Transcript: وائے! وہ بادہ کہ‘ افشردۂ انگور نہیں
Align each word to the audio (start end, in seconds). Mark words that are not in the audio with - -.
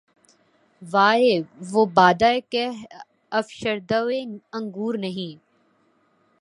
وائے! 0.81 1.33
وہ 1.71 1.85
بادہ 1.93 2.31
کہ‘ 2.49 2.65
افشردۂ 3.31 4.21
انگور 4.53 4.93
نہیں 4.97 5.33